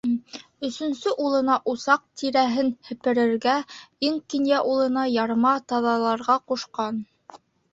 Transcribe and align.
Өсөнсө 0.67 1.11
улына 1.25 1.57
усаҡ 1.73 2.01
тирәһен 2.21 2.71
һеперергә, 2.89 3.55
иң 4.09 4.19
кинйә 4.35 4.65
улына 4.73 5.07
ярма 5.17 5.55
таҙаларға 5.73 6.41
ҡушҡан. 6.53 6.99